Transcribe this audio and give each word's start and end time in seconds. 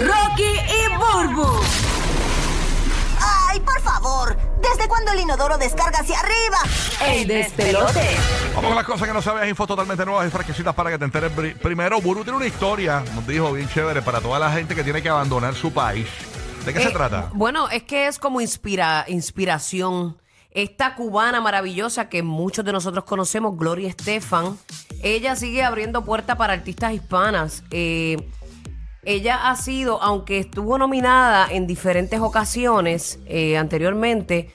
Rocky 0.00 0.42
y 0.42 0.96
Burbu. 0.96 1.46
¡Ay, 3.48 3.60
por 3.60 3.80
favor! 3.80 4.36
¿Desde 4.60 4.88
cuándo 4.88 5.12
el 5.12 5.20
inodoro 5.20 5.56
descarga 5.58 6.00
hacia 6.00 6.18
arriba? 6.18 6.58
El 7.06 7.26
despelote. 7.28 8.16
Vamos 8.54 8.68
con 8.68 8.74
las 8.76 8.84
cosas 8.84 9.06
que 9.08 9.14
no 9.14 9.22
sabes, 9.22 9.48
info 9.48 9.66
totalmente 9.66 10.04
nuevas 10.04 10.26
y 10.26 10.30
fresquecitas 10.30 10.74
para 10.74 10.90
que 10.90 10.98
te 10.98 11.04
enteres. 11.04 11.30
Pri- 11.32 11.54
Primero, 11.54 12.00
Buru 12.00 12.24
tiene 12.24 12.38
una 12.38 12.46
historia, 12.46 13.04
nos 13.14 13.26
dijo 13.26 13.52
bien 13.52 13.68
chévere, 13.68 14.02
para 14.02 14.20
toda 14.20 14.38
la 14.38 14.50
gente 14.52 14.74
que 14.74 14.82
tiene 14.82 15.00
que 15.02 15.08
abandonar 15.08 15.54
su 15.54 15.72
país. 15.72 16.06
¿De 16.64 16.72
qué 16.72 16.80
se 16.80 16.88
Eh, 16.88 16.92
trata? 16.92 17.30
Bueno, 17.34 17.68
es 17.68 17.82
que 17.84 18.06
es 18.08 18.18
como 18.18 18.40
inspira, 18.40 19.04
inspiración. 19.06 20.16
Esta 20.50 20.94
cubana 20.94 21.40
maravillosa 21.40 22.08
que 22.08 22.22
muchos 22.22 22.64
de 22.64 22.72
nosotros 22.72 23.04
conocemos, 23.04 23.56
Gloria 23.56 23.88
Estefan, 23.88 24.56
ella 25.02 25.36
sigue 25.36 25.62
abriendo 25.62 26.04
puertas 26.04 26.36
para 26.36 26.52
artistas 26.54 26.92
hispanas. 26.94 27.62
Eh, 27.70 28.16
ella 29.06 29.48
ha 29.50 29.56
sido, 29.56 30.02
aunque 30.02 30.38
estuvo 30.38 30.78
nominada 30.78 31.48
en 31.50 31.66
diferentes 31.66 32.20
ocasiones 32.20 33.18
eh, 33.26 33.56
anteriormente, 33.56 34.54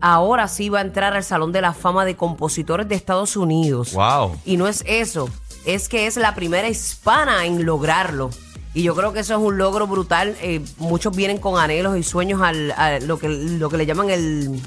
ahora 0.00 0.48
sí 0.48 0.68
va 0.68 0.80
a 0.80 0.82
entrar 0.82 1.14
al 1.14 1.24
Salón 1.24 1.52
de 1.52 1.60
la 1.60 1.72
Fama 1.72 2.04
de 2.04 2.16
Compositores 2.16 2.88
de 2.88 2.94
Estados 2.94 3.36
Unidos. 3.36 3.94
Wow. 3.94 4.36
Y 4.44 4.56
no 4.56 4.68
es 4.68 4.84
eso, 4.86 5.28
es 5.64 5.88
que 5.88 6.06
es 6.06 6.16
la 6.16 6.34
primera 6.34 6.68
hispana 6.68 7.46
en 7.46 7.64
lograrlo. 7.64 8.30
Y 8.74 8.82
yo 8.82 8.96
creo 8.96 9.12
que 9.12 9.20
eso 9.20 9.34
es 9.34 9.40
un 9.40 9.56
logro 9.56 9.86
brutal. 9.86 10.36
Eh, 10.42 10.60
muchos 10.78 11.14
vienen 11.14 11.38
con 11.38 11.60
anhelos 11.60 11.96
y 11.96 12.02
sueños 12.02 12.42
al, 12.42 12.72
a 12.72 12.98
lo, 12.98 13.20
que, 13.20 13.28
lo 13.28 13.70
que 13.70 13.76
le 13.76 13.86
llaman 13.86 14.10
el, 14.10 14.60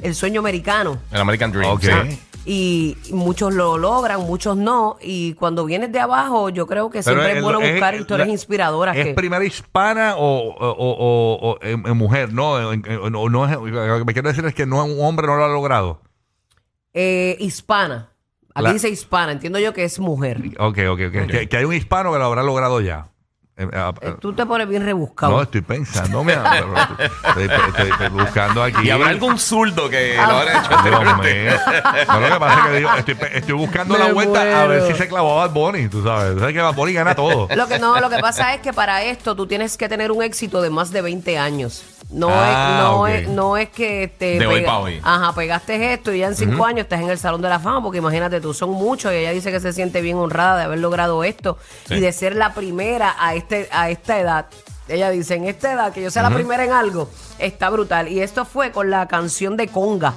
el 0.00 0.14
sueño 0.16 0.40
americano. 0.40 0.98
El 1.12 1.20
American 1.20 1.52
Dream. 1.52 1.72
Ok. 1.72 1.82
sí. 1.82 2.18
Y 2.44 2.96
muchos 3.12 3.54
lo 3.54 3.78
logran, 3.78 4.20
muchos 4.22 4.56
no. 4.56 4.96
Y 5.00 5.34
cuando 5.34 5.64
vienes 5.64 5.92
de 5.92 6.00
abajo, 6.00 6.48
yo 6.48 6.66
creo 6.66 6.90
que 6.90 7.00
Pero 7.02 7.16
siempre 7.22 7.38
es, 7.38 7.42
bueno 7.44 7.60
es- 7.60 7.70
buscar 7.72 7.94
historias 7.94 8.26
la- 8.26 8.32
inspiradoras. 8.32 8.96
¿Es 8.96 9.06
que- 9.06 9.14
primera 9.14 9.44
hispana 9.44 10.16
o, 10.16 10.48
o- 10.48 10.70
o- 10.70 10.96
o- 10.98 11.50
o 11.52 11.58
en, 11.62 11.86
en 11.86 11.96
mujer? 11.96 12.32
No, 12.32 12.72
en- 12.72 12.82
no 12.82 13.44
es, 13.46 13.52
lo 13.56 13.98
que 13.98 14.04
me 14.04 14.12
quiero 14.12 14.28
decir 14.28 14.44
es 14.44 14.54
que 14.54 14.66
no 14.66 14.84
un 14.84 14.96
hombre 15.04 15.26
no 15.26 15.36
lo 15.36 15.44
ha 15.44 15.48
logrado. 15.48 16.00
eh, 16.94 17.36
hispana. 17.40 18.10
Aquí 18.54 18.64
La- 18.64 18.72
dice 18.74 18.90
hispana, 18.90 19.32
entiendo 19.32 19.58
yo 19.58 19.72
que 19.72 19.84
es 19.84 19.98
mujer. 19.98 20.42
Ok, 20.58 20.78
ok, 20.90 21.00
ok. 21.08 21.26
Que, 21.30 21.48
que 21.48 21.56
hay 21.56 21.64
un 21.64 21.72
hispano 21.72 22.12
que 22.12 22.18
lo 22.18 22.24
habrá 22.26 22.42
logrado 22.42 22.80
ya. 22.82 23.08
Eh, 23.54 23.68
ah, 23.74 23.92
Eh, 24.00 24.14
Tú 24.18 24.32
te 24.32 24.46
pones 24.46 24.66
bien 24.66 24.82
rebuscado. 24.82 25.32
no, 25.32 25.42
estoy 25.42 25.60
pensando, 25.60 26.24
pero 26.24 26.42
estoy, 27.28 27.44
estoy- 27.68 27.90
estoy 27.90 28.08
buscando 28.08 28.62
aquí. 28.62 28.86
Y 28.86 28.90
habrá 28.90 29.08
algún 29.08 29.38
zurdo 29.38 29.90
que 29.90 30.18
Ah. 30.18 30.26
lo 30.26 30.36
habrá 30.38 30.52
hecho 30.52 30.68
Dios 30.68 30.78
anteriormente. 30.78 31.42
mío. 31.44 31.52
No, 32.08 32.20
lo 32.20 32.28
que 32.32 32.40
pasa 32.40 32.58
es 32.60 32.66
que 32.70 32.76
digo, 32.78 32.90
estoy, 32.96 33.16
estoy 33.34 33.54
buscando 33.54 33.92
Me 33.94 34.00
la 34.00 34.12
vuelta 34.12 34.40
a 34.40 34.66
ver 34.66 34.80
muero. 34.80 34.86
si 34.86 34.94
se 35.02 35.06
clavó 35.08 35.36
Bad 35.36 35.50
Bunny, 35.50 35.88
tú 35.88 36.02
sabes. 36.02 36.32
Tú 36.34 36.40
sabes 36.40 36.54
que 36.54 36.60
Bad 36.62 36.74
Bunny 36.74 36.92
gana 36.94 37.14
todo. 37.14 37.46
Lo 37.54 37.68
que 37.68 37.78
no, 37.78 38.00
lo 38.00 38.08
que 38.08 38.18
pasa 38.20 38.54
es 38.54 38.62
que 38.62 38.72
para 38.72 39.02
esto 39.02 39.36
tú 39.36 39.46
tienes 39.46 39.76
que 39.76 39.86
tener 39.88 40.12
un 40.12 40.22
éxito 40.22 40.62
de 40.62 40.70
más 40.70 40.90
de 40.90 41.02
20 41.02 41.38
años. 41.38 41.84
No, 42.12 42.28
Ah, 42.30 42.76
es, 42.76 42.82
no, 42.84 43.00
ok. 43.00 43.08
es, 43.08 43.28
no 43.28 43.56
es 43.56 43.68
que 43.70 44.12
te 44.18 44.38
De 44.38 44.46
hoy 44.46 44.62
pa' 44.62 44.78
hoy. 44.80 45.00
Ajá, 45.02 45.34
pegaste 45.34 45.94
esto 45.94 46.12
y 46.12 46.18
ya 46.18 46.26
en 46.28 46.36
cinco 46.36 46.64
años 46.66 46.80
estás 46.82 47.00
en 47.00 47.08
el 47.08 47.18
Salón 47.18 47.40
de 47.40 47.48
la 47.48 47.58
Fama, 47.58 47.82
porque 47.82 47.98
imagínate 47.98 48.40
tú, 48.40 48.52
son 48.52 48.70
muchos 48.70 49.12
y 49.12 49.16
ella 49.16 49.30
dice 49.30 49.50
que 49.50 49.60
se 49.60 49.72
siente 49.72 50.00
bien 50.02 50.18
honrada 50.18 50.58
de 50.58 50.64
haber 50.64 50.78
logrado 50.80 51.24
esto 51.24 51.56
Sí. 51.88 51.94
y 51.94 52.00
de 52.00 52.12
ser 52.12 52.36
la 52.36 52.52
primera 52.54 53.16
a 53.18 53.34
este 53.34 53.68
a 53.72 53.88
esta 53.90 54.18
edad. 54.18 54.46
Ella 54.88 55.08
dice, 55.10 55.36
en 55.36 55.46
esta 55.46 55.72
edad, 55.72 55.92
que 55.92 56.02
yo 56.02 56.10
sea 56.10 56.22
la 56.22 56.30
primera 56.30 56.64
en 56.64 56.72
algo, 56.72 57.08
está 57.38 57.70
brutal. 57.70 58.08
Y 58.08 58.20
esto 58.20 58.44
fue 58.44 58.72
con 58.72 58.90
la 58.90 59.08
canción 59.08 59.56
de 59.56 59.68
Conga 59.68 60.12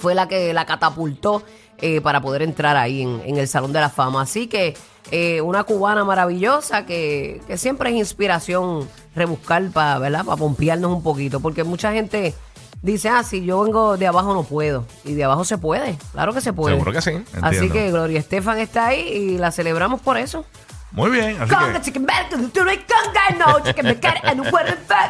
fue 0.00 0.14
la 0.14 0.28
que 0.28 0.52
la 0.54 0.66
catapultó 0.66 1.42
eh, 1.78 2.00
para 2.00 2.20
poder 2.20 2.42
entrar 2.42 2.76
ahí 2.76 3.02
en, 3.02 3.20
en 3.24 3.36
el 3.36 3.48
Salón 3.48 3.72
de 3.72 3.80
la 3.80 3.90
Fama. 3.90 4.22
Así 4.22 4.46
que 4.46 4.74
eh, 5.10 5.40
una 5.40 5.64
cubana 5.64 6.04
maravillosa 6.04 6.86
que, 6.86 7.40
que 7.46 7.58
siempre 7.58 7.90
es 7.90 7.96
inspiración 7.96 8.88
rebuscar 9.14 9.70
para, 9.70 9.98
¿verdad? 9.98 10.24
Para 10.24 10.36
pompearnos 10.36 10.90
un 10.90 11.02
poquito. 11.02 11.40
Porque 11.40 11.64
mucha 11.64 11.92
gente 11.92 12.34
dice, 12.82 13.08
ah, 13.08 13.22
si 13.22 13.44
yo 13.44 13.60
vengo 13.60 13.96
de 13.96 14.06
abajo 14.06 14.34
no 14.34 14.42
puedo. 14.44 14.84
Y 15.04 15.14
de 15.14 15.24
abajo 15.24 15.44
se 15.44 15.58
puede, 15.58 15.98
claro 16.12 16.32
que 16.32 16.40
se 16.40 16.52
puede. 16.52 16.74
Seguro 16.74 16.92
que 16.92 17.02
sí. 17.02 17.12
Así 17.42 17.70
que 17.70 17.90
Gloria 17.90 18.18
Estefan 18.18 18.58
está 18.58 18.88
ahí 18.88 19.00
y 19.00 19.38
la 19.38 19.52
celebramos 19.52 20.00
por 20.00 20.16
eso. 20.16 20.44
Muy 20.92 21.10
bien, 21.10 21.36
así 21.42 21.52
Conga, 21.54 21.72
que 21.72 21.80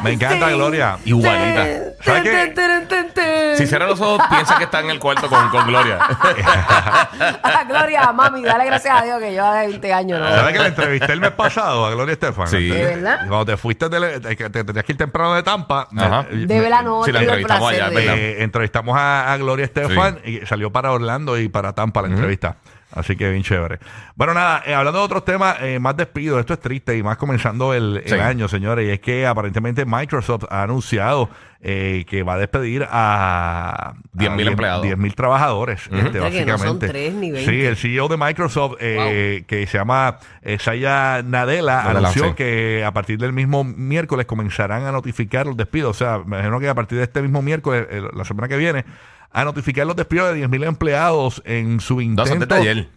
me 0.03 0.11
encanta 0.11 0.49
Gloria. 0.49 0.97
Igualita. 1.05 1.65
Si 3.57 3.67
cierra 3.67 3.87
los 3.87 4.01
ojos, 4.01 4.21
piensa 4.29 4.57
que 4.57 4.65
está 4.65 4.81
en 4.81 4.89
el 4.89 4.99
cuarto 4.99 5.29
con, 5.29 5.49
con 5.49 5.65
Gloria. 5.67 5.99
Gloria, 7.67 8.11
mami, 8.13 8.43
dale 8.43 8.65
gracias 8.65 9.01
a 9.01 9.03
Dios 9.05 9.19
que 9.19 9.33
yo 9.33 9.45
hace 9.45 9.67
20 9.67 9.93
años, 9.93 10.19
¿no? 10.19 10.27
¿Sabes 10.29 10.53
que 10.53 10.59
la 10.59 10.67
entrevisté 10.67 11.13
el 11.13 11.19
mes 11.21 11.31
pasado 11.31 11.85
a 11.85 11.91
Gloria 11.91 12.13
Estefan? 12.13 12.47
Sí. 12.47 12.67
¿De 12.69 12.83
verdad? 12.95 13.19
Cuando 13.27 13.45
te 13.45 13.57
fuiste, 13.57 13.89
de, 13.89 14.19
te, 14.19 14.35
te 14.49 14.63
tenías 14.63 14.85
que 14.85 14.91
ir 14.91 14.97
temprano 14.97 15.33
de 15.35 15.43
Tampa. 15.43 15.87
Ajá. 15.97 16.25
me- 16.31 16.45
De 16.47 16.59
verdad 16.59 16.83
no, 16.83 17.03
Sí, 17.03 17.11
la 17.11 17.21
entrevistamos 17.21 17.71
allá. 17.71 17.89
Eh, 17.91 18.43
entrevistamos 18.43 18.97
a, 18.97 19.31
a 19.33 19.37
Gloria 19.37 19.65
Estefan 19.65 20.19
y 20.25 20.45
salió 20.45 20.71
para 20.71 20.91
Orlando 20.91 21.37
y 21.37 21.49
para 21.49 21.73
Tampa 21.73 22.01
la 22.01 22.09
entrevista. 22.09 22.57
Así 22.97 23.15
que 23.15 23.29
bien 23.29 23.43
chévere. 23.43 23.79
Bueno, 24.15 24.33
nada, 24.33 24.63
eh, 24.65 24.73
hablando 24.73 24.99
de 24.99 25.05
otros 25.05 25.23
temas, 25.25 25.57
eh, 25.61 25.79
más 25.79 25.95
despido, 25.97 26.39
esto 26.39 26.53
es 26.53 26.59
triste 26.59 26.97
y 26.97 27.03
más 27.03 27.17
comenzando 27.17 27.73
el, 27.73 27.97
el 28.05 28.09
Sí. 28.09 28.15
año, 28.15 28.47
señores, 28.47 28.87
y 28.87 28.91
es 28.91 28.99
que 28.99 29.25
aparentemente 29.27 29.85
Microsoft 29.85 30.45
ha 30.49 30.63
anunciado 30.63 31.29
eh, 31.59 32.05
que 32.07 32.21
va 32.21 32.35
a 32.35 32.37
despedir 32.37 32.85
a 32.89 33.93
10.000 34.13 34.47
a 34.47 34.51
empleados. 34.51 34.85
10.000 34.85 35.15
trabajadores, 35.15 35.81
este, 35.91 36.19
O 36.19 36.29
sea, 36.29 36.31
que 36.31 36.45
no 36.45 36.57
son 36.59 36.77
tres 36.79 37.13
ni 37.13 37.31
veinte. 37.31 37.51
Sí, 37.51 37.65
el 37.65 37.75
CEO 37.77 38.07
de 38.07 38.17
Microsoft, 38.17 38.75
eh, 38.79 39.43
que 39.47 39.65
se 39.65 39.77
llama 39.79 40.17
eh, 40.43 40.57
Saya 40.59 41.23
Nadella, 41.23 41.83
Nadella, 41.83 41.89
anunció 41.99 42.25
sí. 42.29 42.33
que 42.35 42.83
a 42.85 42.91
partir 42.91 43.17
del 43.17 43.33
mismo 43.33 43.63
miércoles 43.63 44.27
comenzarán 44.27 44.85
a 44.85 44.91
notificar 44.91 45.47
los 45.47 45.57
despidos. 45.57 45.95
O 45.95 45.99
sea, 45.99 46.19
me 46.19 46.37
imagino 46.37 46.59
que 46.59 46.69
a 46.69 46.75
partir 46.75 46.99
de 46.99 47.05
este 47.05 47.21
mismo 47.23 47.41
miércoles, 47.41 47.87
eh, 47.89 48.03
la 48.13 48.23
semana 48.23 48.47
que 48.47 48.57
viene, 48.57 48.85
a 49.31 49.43
notificar 49.45 49.85
los 49.85 49.95
despidos 49.95 50.33
de 50.33 50.47
10.000 50.47 50.65
empleados 50.67 51.41
en 51.45 51.79
su 51.79 51.95
No, 51.95 52.01
intento. 52.01 52.25
son 52.27 52.39
desde 52.39 52.55
ayer. 52.55 52.89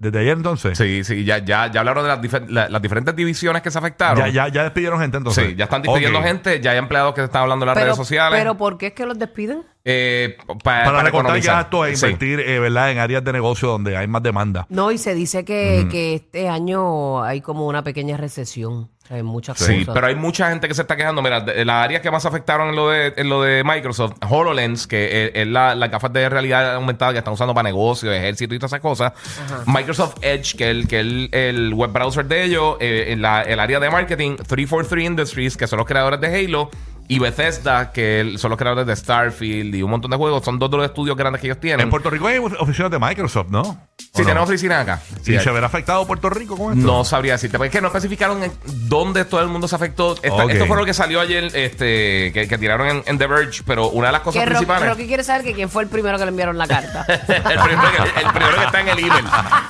Desde 0.00 0.16
ayer, 0.20 0.36
entonces. 0.36 0.78
Sí, 0.78 1.02
sí, 1.02 1.24
ya, 1.24 1.38
ya, 1.38 1.68
ya 1.72 1.80
hablaron 1.80 2.04
de 2.04 2.08
las, 2.08 2.20
difer- 2.20 2.46
la- 2.48 2.68
las 2.68 2.80
diferentes 2.80 3.16
divisiones 3.16 3.62
que 3.62 3.70
se 3.72 3.78
afectaron. 3.80 4.26
Ya, 4.26 4.28
ya, 4.46 4.46
ya 4.46 4.62
despidieron 4.62 5.00
gente, 5.00 5.16
entonces. 5.16 5.44
Sí, 5.48 5.56
ya 5.56 5.64
están 5.64 5.82
despidiendo 5.82 6.22
gente, 6.22 6.60
ya 6.60 6.70
hay 6.70 6.78
empleados 6.78 7.14
que 7.14 7.24
están 7.24 7.42
hablando 7.42 7.64
en 7.64 7.66
las 7.66 7.74
pero, 7.74 7.86
redes 7.86 7.96
sociales. 7.96 8.38
Pero 8.38 8.56
¿por 8.56 8.78
qué 8.78 8.86
es 8.88 8.92
que 8.92 9.04
los 9.06 9.18
despiden? 9.18 9.64
Eh, 9.84 10.36
pa- 10.46 10.54
Para, 10.62 10.84
recortar 11.02 11.08
economizar. 11.08 11.54
gastos 11.56 11.88
e 11.88 11.96
Sí. 11.96 12.06
invertir 12.06 12.38
eh, 12.38 12.60
¿verdad? 12.60 12.92
en 12.92 12.98
áreas 12.98 13.24
de 13.24 13.32
negocio 13.32 13.70
donde 13.70 13.96
hay 13.96 14.06
más 14.06 14.22
demanda. 14.22 14.66
No, 14.68 14.92
y 14.92 14.98
se 14.98 15.14
dice 15.16 15.44
que, 15.44 15.88
que 15.90 16.14
este 16.14 16.48
año 16.48 17.24
hay 17.24 17.40
como 17.40 17.66
una 17.66 17.82
pequeña 17.82 18.16
recesión 18.16 18.90
en 19.10 19.24
muchas 19.24 19.58
Sí, 19.58 19.80
cosas. 19.80 19.94
pero 19.94 20.06
hay 20.08 20.14
mucha 20.14 20.48
gente 20.50 20.68
que 20.68 20.74
se 20.74 20.82
está 20.82 20.96
quejando. 20.96 21.22
Mira, 21.22 21.40
de- 21.40 21.64
las 21.64 21.84
áreas 21.84 22.02
que 22.02 22.10
más 22.10 22.24
afectaron 22.26 22.68
en 22.68 22.76
lo 22.76 22.90
de, 22.90 23.14
en 23.16 23.28
lo 23.28 23.42
de 23.42 23.62
Microsoft, 23.64 24.14
HoloLens, 24.28 24.86
que 24.86 25.26
es, 25.26 25.30
es 25.34 25.46
la, 25.46 25.74
la 25.74 25.88
gafas 25.88 26.12
de 26.12 26.28
realidad 26.28 26.74
aumentada 26.74 27.12
que 27.12 27.18
están 27.18 27.32
usando 27.34 27.54
para 27.54 27.68
negocios, 27.68 28.14
ejército 28.14 28.54
y 28.54 28.58
todas 28.58 28.72
esas 28.72 28.80
cosas. 28.80 29.12
Microsoft 29.66 30.16
Edge, 30.22 30.56
que 30.56 30.64
es 30.64 30.70
el, 30.70 30.88
que 30.88 31.00
el, 31.00 31.28
el 31.32 31.74
web 31.74 31.90
browser 31.92 32.24
de 32.26 32.44
ellos, 32.44 32.76
eh, 32.80 33.06
en 33.08 33.22
la, 33.22 33.42
el 33.42 33.60
área 33.60 33.80
de 33.80 33.90
marketing, 33.90 34.36
343 34.36 35.04
Industries, 35.06 35.56
que 35.56 35.66
son 35.66 35.78
los 35.78 35.86
creadores 35.86 36.20
de 36.20 36.26
Halo. 36.46 36.70
Y 37.08 37.18
Bethesda, 37.18 37.90
que 37.90 38.34
son 38.36 38.50
los 38.50 38.58
creadores 38.58 38.86
de 38.86 38.94
Starfield 38.94 39.74
y 39.74 39.82
un 39.82 39.90
montón 39.90 40.10
de 40.10 40.16
juegos, 40.18 40.44
son 40.44 40.58
dos 40.58 40.70
de 40.70 40.76
los 40.76 40.86
estudios 40.86 41.16
grandes 41.16 41.40
que 41.40 41.46
ellos 41.46 41.58
tienen. 41.58 41.80
En 41.80 41.90
Puerto 41.90 42.10
Rico 42.10 42.26
hay 42.26 42.36
oficinas 42.38 42.90
de 42.90 42.98
Microsoft, 42.98 43.48
¿no? 43.48 43.64
Sí, 43.96 44.10
¿O 44.12 44.18
no? 44.20 44.26
tenemos 44.26 44.48
oficinas 44.48 44.82
acá. 44.82 45.00
Sí, 45.22 45.32
¿Y 45.32 45.36
hay. 45.36 45.42
se 45.44 45.50
verá 45.50 45.66
afectado 45.66 46.06
Puerto 46.06 46.28
Rico 46.28 46.56
con 46.56 46.78
esto? 46.78 46.86
No 46.86 47.04
sabría 47.04 47.32
decirte, 47.32 47.56
porque 47.56 47.68
es 47.68 47.72
que 47.72 47.80
no 47.80 47.86
especificaron 47.88 48.42
en 48.44 48.52
dónde 48.88 49.24
todo 49.24 49.40
el 49.40 49.48
mundo 49.48 49.66
se 49.68 49.76
afectó. 49.76 50.16
Esta-. 50.22 50.44
Esto 50.44 50.66
fue 50.66 50.76
lo 50.76 50.84
que 50.84 50.92
salió 50.92 51.20
ayer, 51.20 51.44
este, 51.54 52.30
que, 52.32 52.46
que 52.46 52.58
tiraron 52.58 52.86
en, 52.88 53.02
en 53.06 53.16
The 53.18 53.26
Verge, 53.26 53.62
pero 53.66 53.88
una 53.88 54.08
de 54.08 54.12
las 54.12 54.20
cosas 54.20 54.42
que 54.44 54.50
principales. 54.50 54.88
Rocky 54.90 55.06
quiere 55.06 55.24
saber 55.24 55.44
que 55.44 55.54
quién 55.54 55.70
fue 55.70 55.84
el 55.84 55.88
primero 55.88 56.18
que 56.18 56.24
le 56.24 56.30
enviaron 56.30 56.58
la 56.58 56.66
carta. 56.66 57.06
el, 57.08 57.24
primero 57.24 57.90
que, 57.92 58.20
el 58.20 58.32
primero 58.32 58.56
que 58.58 58.64
está 58.64 58.80
en 58.80 58.88
el 58.88 58.98
email. 58.98 59.24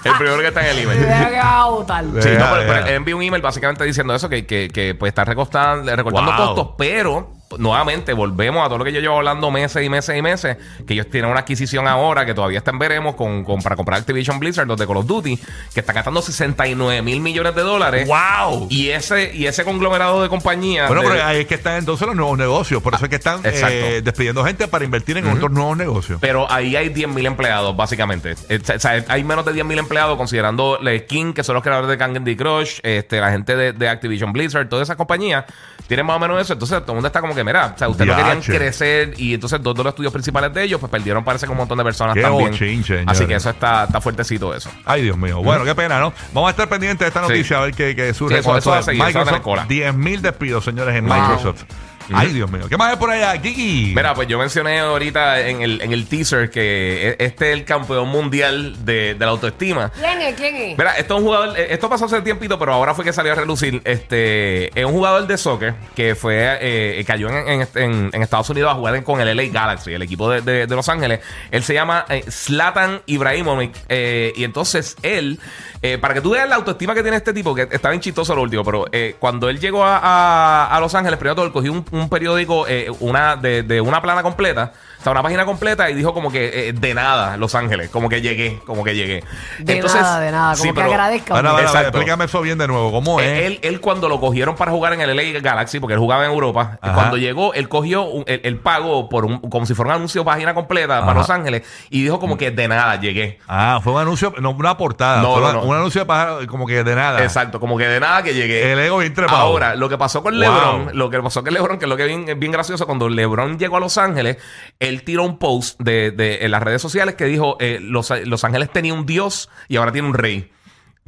El 0.05 0.13
primero 0.15 0.39
que 0.41 0.49
está 0.49 0.61
en 0.63 0.77
el 0.77 0.79
email. 0.83 0.99
Que 1.01 1.39
va 1.39 1.63
a 1.63 1.69
votar. 1.69 2.05
Sí, 2.05 2.31
no, 2.37 2.47
pero, 2.53 2.67
pero 2.67 2.87
envió 2.89 3.17
un 3.17 3.23
email 3.23 3.43
básicamente 3.43 3.85
diciendo 3.85 4.13
eso, 4.15 4.29
que, 4.29 4.45
que, 4.45 4.69
que 4.69 4.95
pues 4.97 5.11
está 5.11 5.25
recortando, 5.25 5.95
recortando 5.95 6.33
Wow. 6.33 6.47
costos, 6.55 6.75
pero 6.77 7.28
nuevamente 7.57 8.13
volvemos 8.13 8.63
a 8.65 8.67
todo 8.69 8.79
lo 8.79 8.85
que 8.85 8.93
yo 8.93 9.01
llevo 9.01 9.17
hablando 9.17 9.51
meses 9.51 9.83
y 9.85 9.89
meses 9.89 10.17
y 10.17 10.23
meses, 10.23 10.57
que 10.87 10.95
ellos 10.95 11.09
tienen 11.09 11.31
una 11.31 11.41
adquisición 11.41 11.89
ahora 11.89 12.27
que 12.27 12.35
todavía 12.35 12.59
está 12.59 12.71
en 12.73 12.79
veremos 12.79 13.15
con, 13.15 13.45
con- 13.45 13.63
para 13.63 13.77
comprar 13.77 14.01
Activision 14.01 14.39
Blizzard, 14.39 14.67
los 14.67 14.79
de 14.79 14.87
Call 14.87 14.99
of 14.99 15.07
Duty, 15.07 15.39
que 15.73 15.81
están 15.81 15.95
gastando 15.95 16.21
69 16.21 17.01
mil 17.03 17.21
millones 17.21 17.55
de 17.55 17.63
dólares. 17.63 18.09
¡Wow! 18.09 18.67
Y 18.71 18.89
ese, 18.91 19.35
y 19.35 19.47
ese 19.47 19.65
conglomerado 19.65 20.23
de 20.23 20.29
compañías. 20.29 20.89
Bueno, 20.89 21.03
de- 21.03 21.09
pero 21.09 21.25
ahí 21.25 21.39
es 21.41 21.47
que 21.47 21.55
están 21.55 21.77
entonces 21.79 22.07
los 22.07 22.17
nuevos 22.17 22.37
negocios. 22.37 22.83
Por 22.83 22.95
eso 22.95 23.05
es 23.05 23.09
que 23.11 23.17
están 23.17 23.41
eh, 23.45 24.03
despidiendo 24.05 24.45
gente 24.45 24.69
para 24.69 24.85
invertir 24.85 25.17
en 25.17 25.27
otros 25.29 25.51
nuevos 25.51 25.77
negocios. 25.77 26.19
Pero 26.21 26.51
ahí 26.51 26.77
hay 26.77 26.91
10.000 26.91 27.27
empleados, 27.27 27.77
básicamente. 27.77 28.35
Eh, 28.49 28.61
O 28.75 28.79
sea, 28.79 29.05
hay 29.09 29.25
menos 29.25 29.45
de 29.45 29.53
10.000 29.55 29.79
empleados, 29.79 30.17
considerando 30.17 30.79
la 30.83 30.97
Skin, 30.99 31.33
que 31.33 31.43
son 31.45 31.55
los 31.55 31.63
creadores 31.63 31.89
de 31.91 31.97
Candy 31.99 32.37
Crush, 32.37 32.81
este, 32.83 33.21
la 33.21 33.31
gente 33.31 33.57
de, 33.57 33.73
de 33.73 33.89
Activision 33.89 34.33
Blizzard, 34.33 34.69
todas 34.69 34.87
esas 34.87 34.97
compañías, 34.97 35.45
tienen 35.87 36.05
más 36.07 36.17
o 36.17 36.19
menos 36.21 36.41
eso. 36.41 36.53
Entonces, 36.55 36.79
todo 36.81 36.93
el 36.93 36.97
mundo 36.97 37.07
está 37.07 37.21
como 37.21 37.35
que 37.39 37.45
mira, 37.45 37.73
o 37.75 37.79
sea, 37.79 37.89
ustedes 37.89 38.09
no 38.11 38.17
querían 38.17 38.41
crecer 38.43 39.15
y 39.17 39.35
entonces 39.35 39.63
dos 39.63 39.75
de 39.75 39.83
los 39.85 39.91
estudios 39.93 40.13
principales 40.13 40.53
de 40.53 40.63
ellos, 40.65 40.79
pues 40.81 40.91
perdieron, 40.91 41.25
parece 41.25 41.47
que 41.47 41.53
un 41.53 41.59
montón 41.59 41.79
de 41.79 41.85
personas 41.85 42.15
Qué 42.15 42.23
también. 42.23 42.51
bochinche, 42.51 43.05
Así 43.07 43.27
que 43.27 43.35
eso 43.35 43.51
está, 43.51 43.85
está 43.85 44.01
fuertecito 44.01 44.55
eso. 44.55 44.71
Ay, 44.85 45.03
Dios 45.03 45.17
mío. 45.17 45.43
Bueno, 45.43 45.65
qué 45.65 45.75
pena, 45.75 45.99
¿no? 46.01 46.13
Vamos 46.33 46.49
a 46.49 46.51
estar 46.51 46.69
pendientes 46.69 47.01
de 47.01 47.07
esta 47.09 47.23
Sí. 47.25 47.29
noticia 47.29 47.59
a 47.59 47.61
ver 47.63 47.75
qué, 47.75 47.95
qué 47.97 48.13
surge 48.15 48.35
Sí, 48.37 48.41
eso- 48.41 48.57
eso 48.57 48.71
va 48.71 48.79
a 48.79 48.83
seguir, 48.83 49.03
eso 49.03 49.19
va 49.19 49.23
a 49.23 49.25
tener 49.25 49.41
Microsoft. 49.41 49.45
cola. 49.45 49.67
10.000 49.69 50.21
despidos, 50.23 50.65
señores, 50.65 50.95
en 50.97 51.07
Wow. 51.07 51.17
Microsoft. 51.21 51.65
Ay, 52.13 52.33
Dios 52.33 52.51
mío. 52.51 52.67
¿Qué 52.69 52.77
más 52.77 52.91
hay 52.91 52.97
por 52.97 53.11
allá, 53.11 53.41
Kiki? 53.41 53.93
Mira, 53.95 54.15
pues 54.15 54.27
yo 54.29 54.39
mencioné 54.39 54.79
ahorita 54.81 55.41
en 55.49 55.63
el, 55.63 55.81
en 55.83 55.93
el 55.93 56.07
teaser 56.07 56.51
que 56.51 57.11
e- 57.11 57.17
este 57.25 57.53
es 57.53 57.59
el 57.59 57.65
campeón 57.65 58.09
mundial 58.09 58.77
de, 58.85 59.15
de 59.15 59.25
la 59.25 59.31
autoestima. 59.31 59.91
¿Quién 59.91 60.21
es? 60.23 60.35
¿Quién 60.35 60.57
es? 60.57 60.79
Mira, 60.79 60.93
esto 60.97 61.15
es 61.15 61.21
un 61.21 61.27
jugador, 61.27 61.59
eh, 61.59 61.67
esto 61.71 61.89
pasó 61.89 62.07
hace 62.07 62.21
tiempito, 62.23 62.59
pero 62.59 62.73
ahora 62.73 62.95
fue 62.95 63.05
que 63.05 63.13
salió 63.13 63.33
a 63.33 63.35
relucir. 63.35 63.83
Este 63.85 64.79
es 64.79 64.85
un 64.87 64.93
jugador 64.93 65.27
de 65.27 65.37
soccer 65.39 65.75
que 65.95 66.15
fue, 66.15 66.59
eh, 66.61 67.05
cayó 67.07 67.29
en, 67.29 67.49
en- 67.63 67.69
en- 67.75 68.11
en 68.13 68.23
Estados 68.23 68.49
Unidos 68.51 68.71
a 68.71 68.75
jugar 68.75 69.03
con 69.05 69.21
el 69.21 69.37
LA 69.37 69.45
Galaxy, 69.53 69.93
el 69.93 70.03
equipo 70.03 70.31
de, 70.31 70.41
de- 70.41 70.67
de 70.67 70.77
Los 70.77 70.89
Ángeles. 70.89 71.21
Él 71.51 71.63
se 71.63 71.75
llama 71.75 72.05
eh, 72.09 72.25
Zlatan 72.31 73.03
Ibrahimovic. 73.07 73.73
eh, 73.89 74.33
y 74.37 74.45
entonces 74.45 74.97
él, 75.03 75.39
eh, 75.83 75.99
para 75.99 76.15
que 76.15 76.21
tú 76.21 76.31
veas 76.31 76.49
la 76.49 76.57
autoestima 76.57 76.95
que 76.95 77.03
tiene 77.03 77.17
este 77.17 77.33
tipo, 77.33 77.55
que 77.55 77.69
está 77.71 77.91
bien 77.91 78.01
chistoso 78.01 78.35
lo 78.35 78.43
último, 78.43 78.65
pero 78.65 78.87
eh, 78.93 79.17
cuando 79.19 79.49
él 79.49 79.61
llegó 79.61 79.85
a, 79.85 79.99
a- 79.99 80.77
a 80.77 80.81
Los 80.81 80.95
Ángeles, 80.95 81.19
primero 81.19 81.35
todo, 81.37 81.47
él 81.47 81.53
cogió 81.53 81.73
un, 81.73 81.85
un 81.99 82.09
periódico, 82.09 82.67
eh, 82.69 82.91
una 83.01 83.37
de, 83.37 83.63
de 83.63 83.81
una 83.81 84.01
plana 84.03 84.23
completa. 84.23 84.73
O 84.99 85.03
sea, 85.03 85.13
una 85.13 85.23
página 85.23 85.45
completa 85.45 85.89
y 85.91 85.95
dijo 85.95 86.13
como 86.13 86.33
que 86.33 86.71
eh, 86.71 86.73
de 86.73 86.93
nada, 86.93 87.37
Los 87.37 87.55
Ángeles, 87.55 87.89
como 87.89 88.09
que 88.09 88.21
llegué, 88.21 88.59
como 88.67 88.83
que 88.83 88.97
llegué. 88.97 89.23
De 89.61 89.81
nada, 89.81 90.19
de 90.19 90.33
nada. 90.33 90.53
Como 90.55 90.63
sí, 90.65 90.69
que 90.71 90.75
pero- 90.75 90.87
agradezca. 90.91 91.35
Ahora, 91.37 91.51
ahora, 91.51 91.63
Exacto. 91.63 91.89
explícame 91.91 92.25
eso 92.25 92.41
bien 92.41 92.59
de 92.59 92.67
nuevo. 92.67 92.91
¿Cómo 92.91 93.21
es? 93.21 93.27
Eh, 93.27 93.47
él, 93.47 93.61
él 93.63 93.81
cuando 93.81 94.09
lo 94.09 94.19
cogieron 94.19 94.57
para 94.57 94.73
jugar 94.73 94.93
en 94.95 95.01
el 95.01 95.15
LA 95.17 95.39
Galaxy, 95.41 95.79
porque 95.79 95.95
él 95.95 96.01
jugaba 96.01 96.25
en 96.25 96.33
Europa, 96.33 96.79
Ajá. 96.83 96.95
cuando 96.95 97.17
llegó, 97.17 97.55
él 97.55 97.69
cogió 97.69 98.03
un- 98.03 98.25
el, 98.27 98.41
el 98.43 98.57
pago 98.59 99.09
por 99.09 99.25
un, 99.25 99.39
como 99.39 99.67
si 99.67 99.75
fuera 99.75 99.91
un 99.93 99.97
anuncio 99.99 100.25
página 100.25 100.53
completa 100.53 100.99
Ajá. 100.99 101.07
para 101.07 101.21
Los 101.21 101.31
Ángeles 101.31 101.63
y 101.91 102.03
dijo 102.03 102.19
como 102.19 102.37
que 102.37 102.51
de 102.51 102.67
nada 102.67 102.99
llegué. 103.01 103.39
Ah, 103.47 103.79
fue 103.85 103.93
un 103.93 104.01
anuncio, 104.01 104.35
no 104.41 104.51
una 104.51 104.77
portada. 104.77 105.23
No, 105.23 105.35
fue 105.35 105.53
no, 105.53 105.63
un 105.63 105.77
anuncio 105.77 106.01
de 106.01 106.07
pájaro, 106.07 106.41
como 106.49 106.67
que 106.67 106.83
de 106.83 106.95
nada. 106.97 107.23
Exacto, 107.23 107.61
como 107.61 107.79
que 107.79 107.87
de 107.87 108.01
nada 108.01 108.25
que 108.25 108.35
llegué. 108.35 108.73
El 108.73 108.81
ego 108.81 108.99
bien 108.99 109.15
trepado. 109.15 109.39
Ahora, 109.39 109.77
lo 109.77 109.89
que 109.89 109.97
pasó 109.97 110.25
con 110.25 110.35
Wow. 110.35 110.41
LeBron, 110.43 110.91
lo 110.95 111.09
que 111.09 111.23
pasó 111.23 111.45
con 111.45 111.55
LeBron, 111.55 111.79
que 111.79 111.87
es 111.89 111.91
lo 111.91 111.97
que 111.97 112.03
es 112.05 112.09
bien, 112.09 112.29
es 112.29 112.39
bien 112.39 112.53
gracioso, 112.53 112.87
cuando 112.87 113.09
LeBron 113.09 113.59
llegó 113.59 113.79
a 113.79 113.81
Los 113.81 113.99
Ángeles, 113.99 114.37
él 114.79 115.03
tiró 115.03 115.25
un 115.25 115.39
post 115.39 115.81
de, 115.81 116.11
de- 116.13 116.45
en 116.45 116.51
las 116.51 116.63
redes 116.63 116.81
sociales 116.83 117.15
que 117.17 117.25
dijo, 117.25 117.57
eh, 117.61 117.79
Los, 117.81 118.11
Los 118.25 118.45
Ángeles 118.45 118.71
tenía 118.73 118.95
un 118.95 119.07
dios 119.07 119.49
y 119.69 119.77
ahora 119.77 119.93
tiene 119.93 120.09
un 120.09 120.15
rey. 120.15 120.51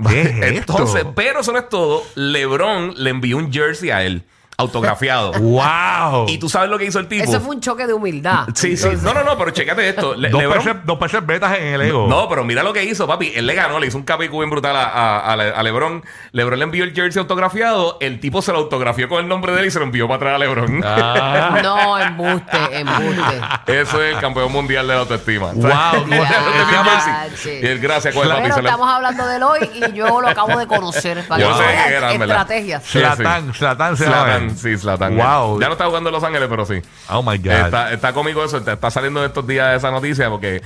¿Qué 0.09 0.21
es 0.23 0.29
esto? 0.61 0.73
Entonces, 0.73 1.05
pero 1.15 1.41
eso 1.41 1.53
no 1.53 1.59
es 1.59 1.69
todo. 1.69 2.03
LeBron 2.15 2.95
le 2.97 3.11
envió 3.11 3.37
un 3.37 3.53
jersey 3.53 3.91
a 3.91 4.03
él, 4.05 4.25
autografiado. 4.61 5.33
¡Wow! 5.41 6.27
y 6.29 6.39
tú 6.39 6.49
sabes 6.49 6.69
lo 6.71 6.79
que 6.79 6.85
hizo 6.87 6.99
el 6.99 7.07
tipo. 7.09 7.25
Eso 7.25 7.41
fue 7.41 7.55
un 7.57 7.61
choque 7.61 7.87
de 7.87 7.93
humildad. 7.93 8.47
Sí, 8.55 8.77
sí. 8.77 8.89
No, 9.03 9.13
no, 9.15 9.23
no, 9.25 9.37
pero 9.39 9.51
chécate 9.51 9.89
esto. 9.89 10.15
Le- 10.15 10.31
dos, 10.31 10.43
LeBron- 10.43 10.55
peces, 10.59 10.77
dos 10.85 10.99
peces 10.99 11.27
betas 11.27 11.59
en 11.59 11.67
el 11.75 11.81
ego. 11.83 12.07
no, 12.09 12.29
pero 12.29 12.45
mira 12.45 12.63
lo 12.63 12.73
que 12.73 12.85
hizo, 12.85 13.07
papi. 13.07 13.33
Él 13.35 13.47
le 13.47 13.55
ganó, 13.55 13.79
le 13.79 13.87
hizo 13.87 13.99
un 13.99 14.05
capicú 14.05 14.39
bien 14.39 14.51
brutal 14.51 14.77
a, 14.77 14.85
a- 14.85 15.33
a 15.33 15.37
Le- 15.37 15.53
a 15.55 15.63
LeBron. 15.63 16.03
LeBron 16.33 16.59
le 16.59 16.65
envió 16.65 16.85
el 16.85 16.93
jersey 16.95 17.21
autografiado. 17.21 17.99
El 18.01 18.21
tipo 18.21 18.43
se 18.43 18.53
lo 18.53 18.59
autografió 18.59 19.09
con 19.09 19.21
el 19.21 19.29
nombre 19.29 19.53
de 19.53 19.61
él 19.61 19.67
y 19.67 19.71
se 19.71 19.79
lo 19.79 19.85
envió 19.85 20.07
para 20.09 20.17
atrás 20.17 20.35
a 20.37 20.39
LeBron. 20.39 20.83
Ah. 20.85 21.61
No, 21.63 21.99
embuste, 21.99 22.59
embuste. 22.79 23.41
Eso 23.67 24.03
es 24.03 24.15
el 24.15 24.21
campeón 24.21 24.53
mundial 24.53 24.87
de 24.87 24.95
la 24.95 25.01
autoestima. 25.01 25.53
Wow, 25.55 25.71
¿cómo 26.03 26.07
se- 26.15 26.21
Ya, 26.21 26.67
se 26.69 26.73
llama? 26.73 27.01
jersey. 27.29 27.61
Y 27.63 27.67
él, 27.67 27.79
gracias, 27.81 28.15
con 28.15 28.25
el 28.25 28.29
papi. 28.31 28.43
Pero 28.43 28.55
se 28.55 28.63
le- 28.63 28.69
estamos 28.69 28.89
hablando 28.91 29.27
de 29.27 29.37
él 29.37 29.43
hoy 29.43 29.59
y 29.75 29.93
yo 29.93 30.21
lo 30.21 30.29
acabo 30.29 30.59
de 30.59 30.67
conocer. 30.67 31.27
Para 31.27 31.43
Yo 31.43 31.49
que 31.49 31.55
sé 31.63 31.67
veas 31.69 31.87
que 31.87 31.95
era, 31.95 32.13
en 32.13 32.19
verdad. 32.21 32.41
estrategias. 32.43 32.83
Sí, 32.85 32.99
Zlatan, 32.99 33.55
Zlatan 33.55 33.97
se 33.97 34.05
llama. 34.05 34.17
Zlatan, 34.17 34.43
él. 34.45 34.50
Sí, 34.57 34.77
Zlatan. 34.77 35.17
Wow. 35.17 35.61
Ya 35.61 35.67
no 35.67 35.73
está 35.73 35.87
jugando 35.87 36.09
en 36.11 36.15
Los 36.15 36.25
Ángeles, 36.25 36.49
pero 36.49 36.65
sí. 36.67 36.75
Oh 37.09 37.23
my 37.23 37.39
God. 37.39 37.47
Está, 37.51 37.93
está 37.93 38.13
cómico 38.13 38.45
eso, 38.45 38.59
está, 38.59 38.73
está 38.75 38.91
saliendo 38.91 39.21
de 39.21 39.27
estos 39.29 39.47
días 39.47 39.77
esa 39.77 39.91
noticia 39.91 40.29
porque 40.31 40.57
eh, 40.57 40.63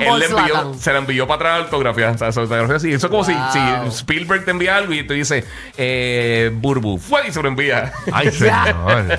él 0.00 0.18
le 0.18 0.26
envió, 0.26 0.74
se 0.78 0.92
la 0.92 0.98
envió 0.98 1.26
para 1.26 1.36
atrás 1.56 1.64
autografía. 1.64 2.10
O 2.10 2.18
sea, 2.18 2.28
autografía. 2.28 2.76
Eso 2.76 3.06
es 3.06 3.10
como 3.10 3.24
si, 3.24 3.32
Wow. 3.34 3.90
si 3.90 3.98
Spielberg 3.98 4.44
te 4.44 4.50
envía 4.52 4.76
algo 4.76 4.92
y 4.92 5.06
te 5.06 5.14
dice 5.14 5.44
eh, 5.76 6.50
Burbu, 6.54 6.98
fue 6.98 7.28
y 7.28 7.32
se 7.32 7.42
lo 7.42 7.48
envía. 7.48 7.92
Ay, 8.12 8.30
señor. 8.32 9.18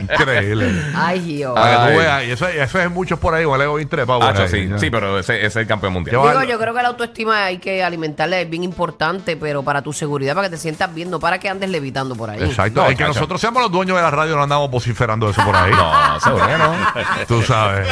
Increíble. 0.00 0.72
Ay, 0.94 1.20
Gio. 1.20 1.54
Para 1.54 1.86
que 1.86 1.92
tú 1.92 1.98
veas, 1.98 2.24
y 2.24 2.30
eso, 2.30 2.48
eso 2.48 2.80
es 2.80 2.90
muchos 2.90 3.18
por 3.18 3.34
ahí, 3.34 3.44
bien 3.76 3.88
trepado. 3.88 4.22
Ah, 4.22 4.34
ahí. 4.36 4.48
sí, 4.48 4.68
sí, 4.78 4.90
pero 4.90 5.18
ese, 5.18 5.36
ese 5.38 5.46
es 5.46 5.56
el 5.56 5.66
campeón 5.66 5.92
mundial. 5.92 6.16
Yo- 6.16 6.26
Digo, 6.30 6.42
yo 6.44 6.58
creo 6.58 6.74
que 6.74 6.82
la 6.82 6.88
autoestima 6.88 7.44
hay 7.44 7.58
que 7.58 7.82
alimentarla, 7.82 8.40
es 8.40 8.50
bien 8.50 8.64
importante, 8.64 9.36
pero 9.36 9.62
para 9.62 9.82
tu 9.82 9.92
seguridad, 9.92 10.34
para 10.34 10.48
que 10.48 10.56
te 10.56 10.60
sientas 10.60 10.92
bien, 10.94 11.10
no 11.10 11.20
para 11.20 11.38
que 11.38 11.48
andes 11.48 11.70
levitando 11.70 12.14
por 12.14 12.30
ahí. 12.30 12.42
Exacto. 12.42 12.82
No, 12.82 12.88
es 12.90 12.96
que 12.96 13.04
nosotros 13.04 13.40
seamos 13.46 13.62
los 13.62 13.70
dueños 13.70 13.96
de 13.96 14.02
la 14.02 14.10
radio, 14.10 14.34
no 14.34 14.42
andamos 14.42 14.68
vociferando 14.68 15.30
eso 15.30 15.40
por 15.44 15.54
ahí. 15.54 15.70
No, 15.70 16.18
seguro 16.18 16.46
que 16.48 16.58
no. 16.58 16.74
Tú 17.28 17.42
sabes. 17.42 17.86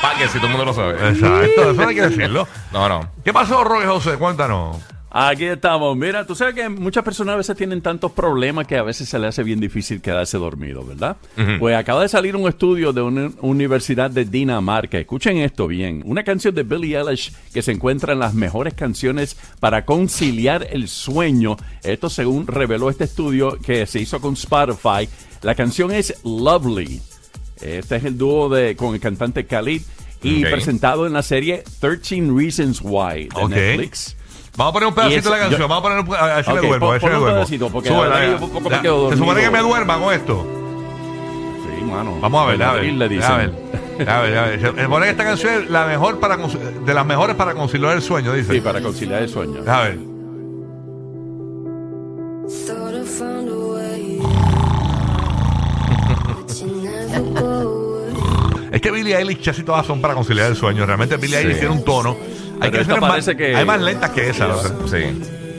Pa' 0.00 0.14
que 0.14 0.26
si 0.26 0.38
todo 0.38 0.46
el 0.46 0.52
mundo 0.52 0.64
lo 0.64 0.72
sabe. 0.72 1.10
Exacto, 1.10 1.70
eso 1.70 1.74
no 1.74 1.88
hay 1.88 1.94
que 1.94 2.08
decirlo. 2.08 2.48
No, 2.72 2.88
no. 2.88 3.06
¿Qué 3.22 3.30
pasó, 3.30 3.62
Roque 3.62 3.86
José? 3.86 4.16
Cuéntanos. 4.16 4.78
Aquí 5.18 5.44
estamos. 5.44 5.96
Mira, 5.96 6.26
tú 6.26 6.34
sabes 6.34 6.54
que 6.54 6.68
muchas 6.68 7.02
personas 7.02 7.32
a 7.32 7.36
veces 7.38 7.56
tienen 7.56 7.80
tantos 7.80 8.12
problemas 8.12 8.66
que 8.66 8.76
a 8.76 8.82
veces 8.82 9.08
se 9.08 9.18
les 9.18 9.30
hace 9.30 9.42
bien 9.42 9.60
difícil 9.60 10.02
quedarse 10.02 10.36
dormido, 10.36 10.84
¿verdad? 10.84 11.16
Pues 11.58 11.74
acaba 11.74 12.02
de 12.02 12.10
salir 12.10 12.36
un 12.36 12.46
estudio 12.46 12.92
de 12.92 13.00
una 13.00 13.30
universidad 13.40 14.10
de 14.10 14.26
Dinamarca. 14.26 14.98
Escuchen 14.98 15.38
esto 15.38 15.68
bien. 15.68 16.02
Una 16.04 16.22
canción 16.22 16.54
de 16.54 16.64
Billie 16.64 16.98
Eilish 16.98 17.32
que 17.54 17.62
se 17.62 17.72
encuentra 17.72 18.12
en 18.12 18.18
las 18.18 18.34
mejores 18.34 18.74
canciones 18.74 19.38
para 19.58 19.86
conciliar 19.86 20.66
el 20.70 20.86
sueño. 20.86 21.56
Esto 21.82 22.10
según 22.10 22.46
reveló 22.46 22.90
este 22.90 23.04
estudio 23.04 23.56
que 23.58 23.86
se 23.86 24.00
hizo 24.00 24.20
con 24.20 24.34
Spotify. 24.34 25.08
La 25.40 25.54
canción 25.54 25.92
es 25.92 26.14
Lovely. 26.24 27.00
Este 27.62 27.96
es 27.96 28.04
el 28.04 28.18
dúo 28.18 28.50
de, 28.50 28.76
con 28.76 28.92
el 28.92 29.00
cantante 29.00 29.46
Khalid 29.46 29.80
y 30.22 30.42
presentado 30.44 31.06
en 31.06 31.14
la 31.14 31.22
serie 31.22 31.64
13 31.80 32.32
Reasons 32.36 32.80
Why 32.82 33.30
de. 33.34 33.48
Netflix. 33.48 34.14
Vamos 34.56 34.70
a 34.70 34.72
poner 34.72 34.88
un 34.88 34.94
pedacito 34.94 35.18
eso- 35.20 35.28
de 35.30 35.34
la 35.36 35.40
canción. 35.40 35.60
yo- 35.60 35.68
Vamos 35.68 35.78
a 35.78 35.82
poner 35.82 35.98
un, 36.08 36.14
a 36.16 36.34
ver 36.36 36.44
si 36.44 36.50
Ok, 36.50 36.56
me 36.62 36.66
duermo. 36.68 36.86
A 36.88 36.90
ver 36.92 37.00
si 37.00 37.04
pon- 37.06 37.12
me 37.12 37.18
duermo. 37.18 37.36
pedacito, 37.36 37.68
porque 37.70 37.88
Se 37.88 39.16
supone 39.16 39.40
que 39.42 39.50
me 39.50 39.58
duerma 39.60 39.98
con 39.98 40.14
esto. 40.14 40.46
Sí, 41.78 41.84
mano. 41.84 42.18
Vamos 42.20 42.42
a 42.42 42.46
ver, 42.50 42.62
a 42.62 42.72
ver. 42.72 42.84
A 43.02 43.36
ver, 43.36 43.52
a 44.08 44.20
ver, 44.20 44.38
a 44.38 44.42
ver. 44.46 44.60
Se 44.60 44.82
supone 44.84 45.04
que 45.06 45.10
esta 45.10 45.24
canción 45.24 45.54
es 45.62 45.70
la 45.70 45.86
mejor 45.86 46.18
para, 46.20 46.36
de 46.36 46.94
las 46.94 47.06
mejores 47.06 47.36
para 47.36 47.54
conciliar 47.54 47.92
el 47.96 48.02
sueño, 48.02 48.32
dice. 48.32 48.54
Sí, 48.54 48.60
para 48.60 48.80
conciliar 48.80 49.22
el 49.22 49.28
sueño. 49.28 49.60
A 49.66 49.80
ver. 49.82 49.98
Es 58.72 58.80
que 58.80 58.90
Billie 58.90 59.16
Eilish 59.16 59.42
casi 59.44 59.62
todas 59.62 59.86
son 59.86 60.00
para 60.00 60.14
conciliar 60.14 60.48
el 60.50 60.56
sueño. 60.56 60.84
Realmente 60.84 61.16
Billie 61.16 61.38
Eilish 61.38 61.58
tiene 61.60 61.74
un 61.74 61.84
tono. 61.84 62.16
Hay 62.60 62.70
Pero 62.70 62.82
esta 62.82 63.00
más, 63.00 63.26
que- 63.26 63.54
hay 63.56 63.64
más 63.64 63.80
lentas 63.80 64.10
que 64.10 64.30
esa. 64.30 64.54
Sí. 64.86 64.98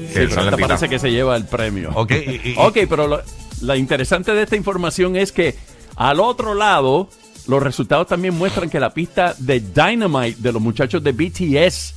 Sí, 0.08 0.14
pero 0.14 0.42
esta 0.42 0.58
parece 0.58 0.90
que 0.90 1.00
se 1.00 1.12
lleva 1.12 1.36
el 1.36 1.46
premio. 1.46 1.92
Ok, 1.94 2.12
y- 2.12 2.50
y- 2.52 2.56
Ok, 2.58 2.78
pero 2.90 3.08
lo, 3.08 3.22
la 3.62 3.76
interesante 3.76 4.34
de 4.34 4.44
esta 4.44 4.56
información 4.56 5.16
es 5.16 5.32
que 5.32 5.56
al 5.96 6.20
otro 6.20 6.54
lado, 6.54 7.10
los 7.48 7.62
resultados 7.62 8.08
también 8.08 8.34
muestran 8.34 8.70
que 8.70 8.80
la 8.80 8.94
pista 8.94 9.36
de 9.38 9.60
Dynamite 9.60 10.42
de 10.42 10.52
los 10.54 10.62
muchachos 10.62 11.04
de 11.04 11.12
BTS 11.12 11.94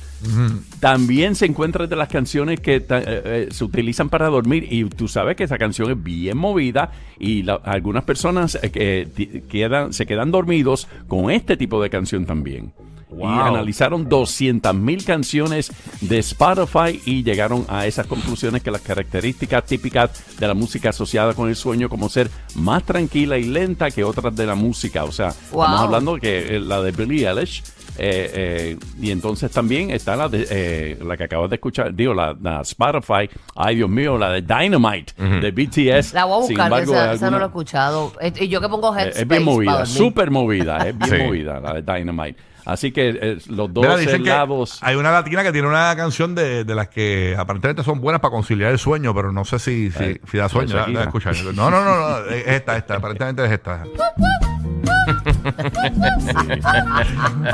también 0.79 1.33
se 1.35 1.45
encuentra 1.47 1.83
entre 1.85 1.97
las 1.97 2.07
canciones 2.09 2.59
que 2.59 2.75
eh, 2.75 2.83
eh, 2.89 3.47
se 3.51 3.63
utilizan 3.63 4.09
para 4.09 4.27
dormir. 4.27 4.67
Y 4.69 4.85
tú 4.85 5.07
sabes 5.07 5.35
que 5.35 5.43
esa 5.45 5.57
canción 5.57 5.89
es 5.91 6.03
bien 6.03 6.37
movida 6.37 6.91
y 7.17 7.43
la- 7.43 7.55
algunas 7.63 8.03
personas 8.03 8.57
eh, 8.61 9.07
quedan, 9.49 9.93
se 9.93 10.05
quedan 10.05 10.29
dormidos 10.31 10.87
con 11.07 11.31
este 11.31 11.57
tipo 11.57 11.81
de 11.81 11.89
canción 11.89 12.25
también. 12.25 12.71
Wow. 13.11 13.29
Y 13.35 13.39
analizaron 13.39 14.07
200 14.09 14.73
mil 14.73 15.03
canciones 15.05 15.71
de 16.01 16.19
Spotify 16.19 16.99
y 17.05 17.23
llegaron 17.23 17.65
a 17.67 17.85
esas 17.85 18.07
conclusiones 18.07 18.63
que 18.63 18.71
las 18.71 18.81
características 18.81 19.65
típicas 19.65 20.23
de 20.39 20.47
la 20.47 20.53
música 20.53 20.89
asociada 20.89 21.33
con 21.33 21.49
el 21.49 21.55
sueño 21.55 21.89
como 21.89 22.09
ser 22.09 22.29
más 22.55 22.83
tranquila 22.83 23.37
y 23.37 23.43
lenta 23.43 23.91
que 23.91 24.03
otras 24.03 24.35
de 24.35 24.45
la 24.45 24.55
música. 24.55 25.03
O 25.03 25.11
sea, 25.11 25.33
Wow. 25.51 25.63
estamos 25.63 25.81
hablando 25.81 26.15
que 26.17 26.55
eh, 26.55 26.59
la 26.59 26.81
de 26.81 26.91
Billie 26.91 27.27
Eilish 27.27 27.63
eh, 27.97 28.31
eh, 28.33 28.77
y 29.01 29.11
entonces 29.11 29.51
también 29.51 29.91
está 29.91 30.15
la 30.15 30.29
de 30.29 30.47
eh, 30.49 30.97
la 31.05 31.17
que 31.17 31.25
acabas 31.25 31.49
de 31.49 31.57
escuchar, 31.57 31.93
digo, 31.93 32.13
la, 32.13 32.35
la 32.41 32.61
Spotify, 32.61 33.29
ay 33.55 33.75
Dios 33.75 33.89
mío, 33.89 34.17
la 34.17 34.31
de 34.31 34.41
Dynamite 34.41 35.13
de 35.41 35.51
BTS. 35.51 36.13
La 36.13 36.23
voy 36.25 36.43
a 36.43 36.47
Sin 36.47 36.55
buscar, 36.55 36.65
embargo, 36.67 37.11
esa, 37.11 37.29
no 37.29 37.37
la 37.37 37.43
he 37.45 37.47
escuchado. 37.47 38.13
Y 38.39 38.47
yo 38.47 38.61
que 38.61 38.69
pongo 38.69 38.95
Headspace 38.95 39.21
es 39.21 39.27
bien 39.27 39.43
movida, 39.43 39.85
súper 39.85 40.31
movida, 40.31 40.77
es 40.87 40.97
bien 40.97 41.09
Sí. 41.11 41.23
movida 41.27 41.59
la 41.59 41.73
de 41.73 41.81
Dynamite. 41.81 42.37
Así 42.65 42.91
que 42.91 43.09
eh, 43.09 43.37
los 43.47 43.73
dos 43.73 43.83
Mira, 43.85 43.97
dicen 43.97 44.23
que 44.23 44.29
lados. 44.29 44.77
hay 44.81 44.95
una 44.95 45.11
latina 45.11 45.43
que 45.43 45.51
tiene 45.51 45.67
una 45.67 45.95
canción 45.95 46.35
de, 46.35 46.63
de 46.63 46.75
las 46.75 46.89
que 46.89 47.35
aparentemente 47.37 47.83
son 47.83 47.99
buenas 48.01 48.21
para 48.21 48.31
conciliar 48.31 48.71
el 48.71 48.79
sueño, 48.79 49.13
pero 49.15 49.31
no 49.31 49.43
sé 49.45 49.57
si, 49.59 49.89
si, 49.91 50.03
Ay, 50.03 50.21
si 50.29 50.37
da 50.37 50.47
sueño. 50.49 50.67
de 50.69 50.73
Da- 50.75 50.79
Shakira. 50.81 50.99
da 50.99 51.05
escuchar. 51.05 51.35
No, 51.55 51.69
no, 51.71 51.83
no, 51.83 51.97
no, 51.99 52.25
es 52.25 52.47
esta, 52.47 52.77
esta, 52.77 52.95
aparentemente 52.95 53.43
es 53.45 53.51
esta. 53.51 53.83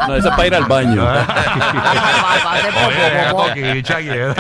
No, 0.07 0.15
esa 0.15 0.29
es 0.29 0.35
para 0.35 0.47
ir 0.47 0.55
al 0.55 0.65
baño. 0.65 1.07
Oye, 3.33 3.81
Shakira. 3.81 4.35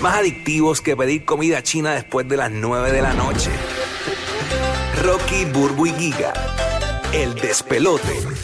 Más 0.00 0.14
adictivos 0.16 0.80
que 0.80 0.96
pedir 0.96 1.24
comida 1.24 1.62
china 1.62 1.92
después 1.94 2.28
de 2.28 2.36
las 2.36 2.50
9 2.50 2.92
de 2.92 3.02
la 3.02 3.14
noche. 3.14 3.50
Rocky, 5.02 5.44
Burbu 5.46 5.86
y 5.86 5.92
Giga. 5.94 6.32
El 7.14 7.36
despelote. 7.36 8.34